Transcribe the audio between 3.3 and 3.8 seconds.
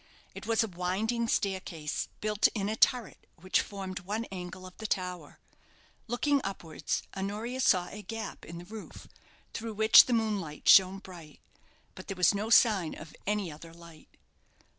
which